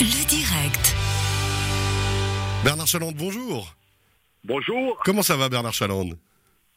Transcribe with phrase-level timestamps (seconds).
[0.00, 0.94] Le direct.
[2.64, 3.74] Bernard Chalande, bonjour.
[4.44, 4.98] Bonjour.
[5.04, 6.18] Comment ça va Bernard Chalande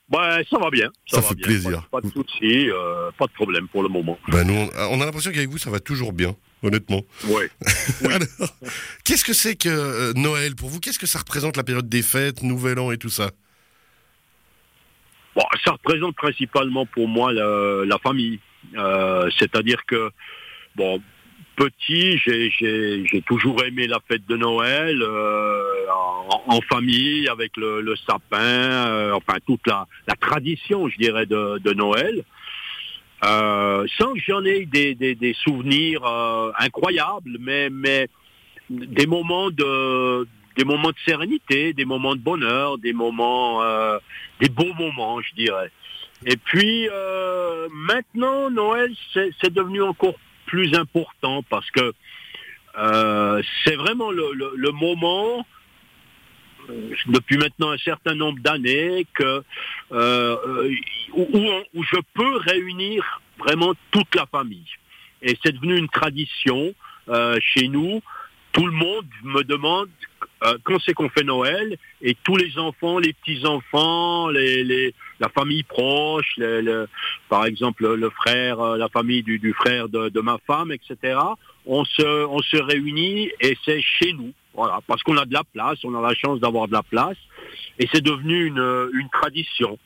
[0.09, 0.89] Ben, ça va bien.
[1.07, 1.45] Ça va fait bien.
[1.47, 1.87] plaisir.
[1.91, 4.17] Pas, pas de soucis, euh, pas de problème pour le moment.
[4.27, 7.01] ben, nous, on, on a l'impression qu'avec vous, ça va toujours bien, honnêtement.
[7.25, 7.43] Oui.
[8.05, 8.27] Alors,
[9.03, 10.79] qu'est-ce que c'est que euh, Noël pour vous?
[10.79, 13.31] Qu'est-ce que ça représente la période des fêtes, Nouvel An et tout ça?
[15.35, 18.39] Bon, ça représente principalement pour moi la, la famille.
[18.75, 20.09] Euh, C'est-à-dire que,
[20.75, 21.01] bon,
[21.57, 25.63] petit, j'ai- toujours aimé la fête de Noël euh,
[26.47, 29.85] en, famille, avec le, sapin, euh, enfin toute la,
[30.21, 32.23] tradition, je dirais, de, Noël.
[33.25, 36.05] Euh, sans que j'en ai des, souvenirs
[36.59, 38.07] incroyables, mais, mais
[38.69, 43.61] des moments de des moments de sérénité, des moments de bonheur, des moments
[44.39, 45.71] des beaux moments, je dirais.
[46.25, 46.87] Et puis
[47.71, 50.15] maintenant, Noël, c'est devenu encore
[50.47, 51.93] plus important parce que
[52.77, 55.45] euh, c'est vraiment le, moment
[56.69, 59.43] euh, depuis maintenant un certain nombre d'années que
[59.91, 60.69] euh,
[61.13, 64.71] où, je peux réunir vraiment toute la famille.
[65.21, 66.73] Et c'est devenu une tradition
[67.39, 68.01] chez nous.
[68.51, 69.89] Tout le monde me demande
[70.43, 74.93] euh, quand c'est qu'on fait Noël et tous les enfants, les petits enfants, les, les-
[75.19, 76.35] la famille proche,
[77.29, 81.17] par exemple le frère, euh, la famille du, du frère de, ma femme, etc.
[81.65, 85.43] On se, on se réunit et c'est chez nous, voilà, parce qu'on a de la
[85.43, 87.17] place, on a la chance d'avoir de la place
[87.79, 89.79] et c'est devenu une, tradition.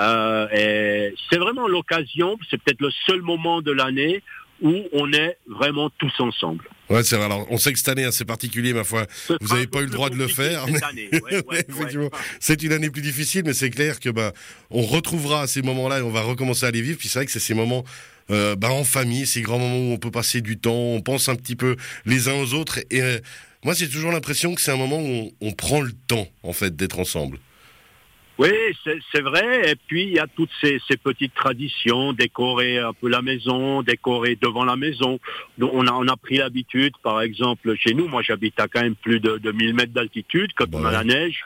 [0.00, 4.22] Euh, c'est vraiment l'occasion, c'est peut-être le seul moment de l'année
[4.62, 6.64] où on est vraiment tous ensemble.
[6.88, 7.26] Ouais, c'est vrai.
[7.26, 9.06] Alors, on sait que cette année, hein, c'est particulier, ma foi.
[9.28, 11.08] Ce Vous sera avez un pas eu le droit de le faire, cette mais- année.
[11.12, 11.64] Ouais, ouais, ouais.
[11.68, 12.10] Effectivement.
[12.40, 14.32] C'est une année plus difficile, mais c'est clair que bah,
[14.70, 16.98] on retrouvera ces moments-là et on va recommencer à les vivre.
[16.98, 17.84] Puis c'est vrai que c'est ces moments
[18.30, 21.28] euh, bah, en famille, ces grands moments où on peut passer du temps, on pense
[21.28, 22.78] un petit peu les uns aux autres.
[22.90, 23.18] Et euh,
[23.64, 26.52] moi, j'ai toujours l'impression que c'est un moment où on, on prend le temps, en
[26.52, 27.38] fait, d'être ensemble.
[28.40, 28.48] Oui,
[29.12, 29.70] c'est vrai.
[29.70, 33.82] Et puis, il y a toutes ces, ces petites traditions, décorer un peu la maison,
[33.82, 35.20] décorer devant la maison.
[35.58, 38.80] Donc, on a, on a pris l'habitude, par exemple, chez nous, moi j'habite à quand
[38.80, 41.44] même plus de, de 1000 mètres d'altitude, quand on a la neige.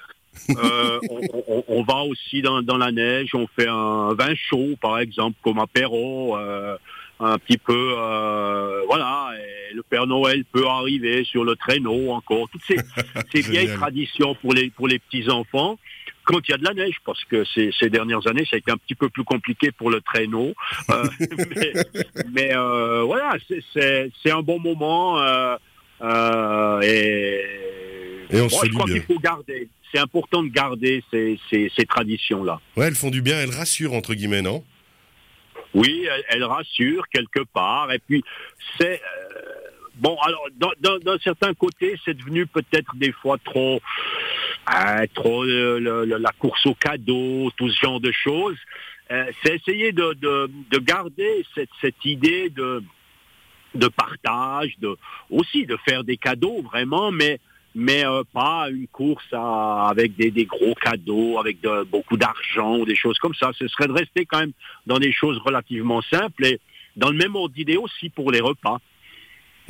[0.50, 4.74] Euh, on, on- on va aussi dans, dans la neige, on fait un vin chaud,
[4.80, 6.76] par exemple, comme apéro, euh,
[7.18, 12.48] un petit peu, euh, voilà, et le Père Noël peut arriver sur le traîneau encore.
[12.50, 12.76] Toutes ces,
[13.32, 15.78] ces vieilles traditions pour les, pour les petits-enfants
[16.24, 18.58] quand il y a de la neige, parce que ces, ces dernières années, ça a
[18.58, 20.54] été un petit peu plus compliqué pour le traîneau.
[20.90, 21.04] Euh,
[21.56, 21.72] mais
[22.32, 23.36] mais, euh, voilà,
[23.72, 25.18] c'est- un bon moment.
[25.20, 27.40] euh, et
[28.30, 29.68] Et on Moi, se je crois qu'il faut garder.
[29.92, 32.60] C'est important de garder ces, ces, ces traditions-là.
[32.76, 34.64] Ouais, elles font du bien, elles rassurent, entre guillemets, non?
[35.72, 37.92] Oui, elle, elle rassure quelque part.
[37.92, 38.24] Et puis,
[38.78, 39.00] c'est...
[40.04, 40.46] bon, alors,
[40.80, 43.80] d'un- certain côté, c'est devenu peut-être des fois trop...
[44.70, 48.58] euh, trop euh, la course au cadeau, tout ce genre de choses.
[49.10, 54.96] Euh, c'est essayer de, de, de garder cette, idée de, partage, de,
[55.30, 57.38] aussi de faire des cadeaux vraiment, mais
[57.76, 61.58] mais euh, pas une course avec des, gros cadeaux, avec
[61.90, 63.50] beaucoup d'argent ou des choses comme ça.
[63.58, 64.52] Ce serait de rester quand même
[64.86, 66.60] dans des choses relativement simples et
[66.96, 68.78] dans le même ordre d'idée aussi pour les repas.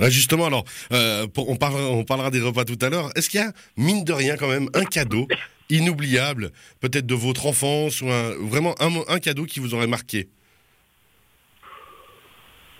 [0.00, 3.10] Justement, alors, euh, on, parlera, des repas tout à l'heure.
[3.14, 5.28] Est-ce qu'il y a, mine de rien, quand même, un cadeau
[5.70, 6.50] inoubliable,
[6.80, 8.06] peut-être de votre enfance, ou
[8.46, 10.28] vraiment un, cadeau qui vous aurait marqué?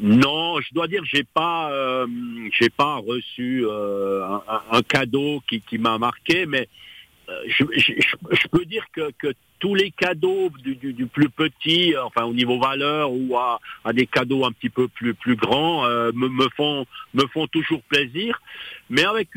[0.00, 2.06] Non, je dois dire, j'ai pas, euh,
[2.58, 4.26] j'ai pas reçu euh,
[4.70, 6.68] un, cadeau qui, m'a marqué, mais
[7.46, 11.30] je, je- je- je peux dire que, que tous les cadeaux du, du- du plus
[11.30, 15.14] petit, euh, enfin au niveau valeur ou à, à des cadeaux un petit peu plus
[15.14, 18.40] plus grands, euh, me, me font me font toujours plaisir,
[18.90, 19.28] mais avec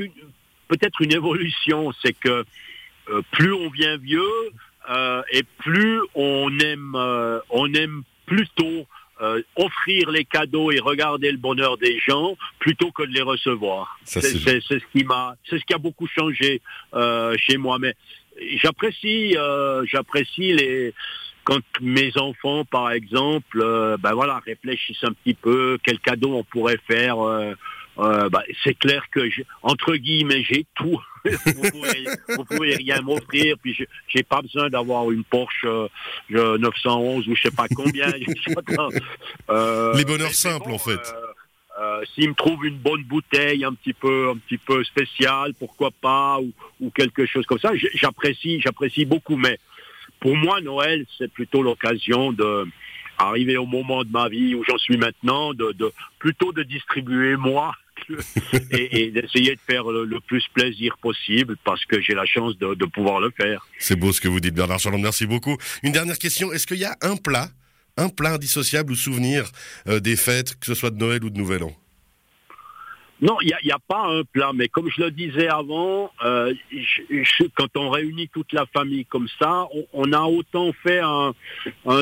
[0.68, 2.44] peut-être une évolution, c'est que
[3.10, 4.22] euh, plus on vient vieux
[4.90, 8.86] euh, et plus on aime euh, on aime plutôt
[9.22, 13.98] euh, offrir les cadeaux et regarder le bonheur des gens plutôt que de les recevoir.
[14.04, 16.62] C'est ce qui m'a, c'est ce qui a beaucoup changé
[16.94, 17.80] euh, chez moi.
[17.80, 17.96] Mais
[18.62, 20.94] j'apprécie, euh, j'apprécie les
[21.44, 26.44] quand mes enfants, par exemple, euh, ben voilà, réfléchissent un petit peu quel cadeau on
[26.44, 27.18] pourrait faire.
[28.00, 31.00] Euh, ben, c'est clair que j'ai- entre guillemets j'ai tout.
[31.26, 32.06] vous, pouvez,
[32.38, 33.74] vous pouvez rien m'offrir, puis
[34.08, 35.88] j'ai- pas besoin d'avoir une Porsche euh,
[36.34, 38.08] euh, 911 ou je sais pas combien.
[39.50, 40.92] Euh, Les bonheurs simples, bon, en fait.
[41.14, 41.26] euh,
[41.80, 45.92] euh, S'il me trouve une bonne bouteille un petit peu, un petit peu spéciale, pourquoi
[45.92, 46.52] pas, ou,
[46.82, 49.38] ou quelque chose comme ça, j'apprécie, j'apprécie beaucoup.
[49.38, 49.60] Mais
[50.20, 52.66] pour moi, Noël, c'est plutôt l'occasion de
[53.20, 57.36] arriver au moment de ma vie où j'en suis maintenant, de, de plutôt de distribuer
[57.36, 57.74] moi
[58.72, 63.20] et, d'essayer de faire le, plus plaisir possible parce que j'ai la chance de, pouvoir
[63.20, 63.68] le faire.
[63.80, 65.00] C'est beau ce que vous dites, Bernard Chaland.
[65.00, 65.58] Merci beaucoup.
[65.84, 66.52] Une dernière question.
[66.52, 67.50] Est-ce qu'il y a un plat,
[67.98, 69.52] un plat indissociable ou souvenir
[69.88, 71.76] euh, des fêtes, que ce soit de Noël ou de Nouvel An?
[73.20, 76.54] Non, il n'y a, a, pas un plat, mais comme je le disais avant, euh,
[77.56, 81.34] quand on réunit toute la famille comme ça, on, a autant fait un,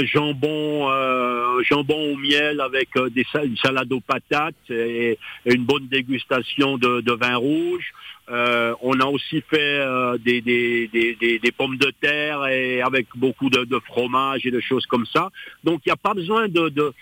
[0.03, 5.87] jambon, euh, jambon au miel avec euh, des une salade aux patates et, une bonne
[5.87, 7.93] dégustation de, vin rouge.
[8.27, 9.85] on a aussi fait
[10.19, 15.29] des, des, pommes de terre et avec beaucoup de, fromage et de choses comme ça.
[15.63, 16.93] Donc il n'y a pas besoin de de,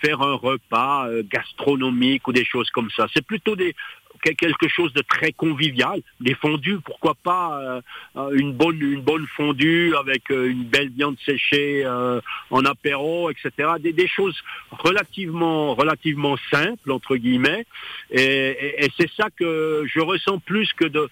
[0.00, 3.06] faire un repas euh, gastronomique ou des choses comme ça.
[3.14, 3.74] C'est plutôt des,
[4.22, 7.80] quelque chose de très convivial, des fondus, pourquoi pas euh,
[8.16, 11.86] euh, une bonne une bonne fondue avec une belle viande séchée
[12.50, 13.50] en apéro, etc.
[13.80, 14.36] Des, des, choses
[14.70, 17.64] relativement relativement simples entre guillemets,
[18.10, 21.08] et, et c'est ça que je ressens plus que de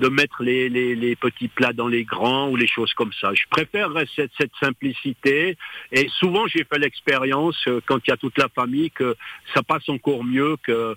[0.00, 3.34] de mettre les, les, petits plats dans les grands ou les choses comme ça.
[3.34, 5.56] Je préfère cette, cette simplicité
[5.92, 9.14] et souvent j'ai fait l'expérience euh, quand il y a toute la famille que
[9.54, 10.96] ça passe encore mieux que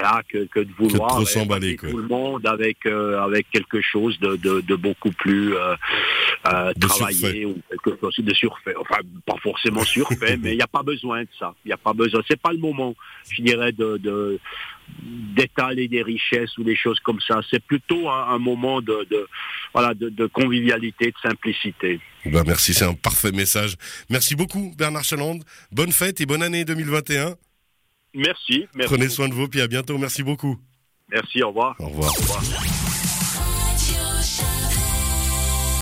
[0.00, 4.76] voilà, que, que de vouloir tout le monde avec euh, avec quelque chose de, de,
[4.76, 5.74] beaucoup plus euh,
[6.46, 8.74] euh travaillé ou quelque chose de surfait.
[8.78, 11.54] Enfin, pas forcément surfait, mais il n'y a pas besoin de ça.
[11.64, 12.22] Il n'y a pas besoin.
[12.28, 12.94] C'est pas le moment,
[13.30, 14.38] je dirais, de,
[15.36, 17.40] d'étaler des richesses ou des choses comme ça.
[17.50, 19.28] C'est plutôt un, moment de, de
[19.72, 22.00] voilà de, convivialité, de simplicité.
[22.24, 23.76] Ben merci, c'est un parfait message.
[24.08, 25.40] Merci beaucoup Bernard Chaland.
[25.72, 27.34] Bonne fête et bonne année 2021.
[28.14, 29.98] Merci, Prenez soin de vous, puis à bientôt.
[29.98, 30.58] Merci beaucoup.
[31.10, 31.76] Merci, au revoir.
[31.78, 32.10] Au revoir.
[32.10, 32.89] Au revoir.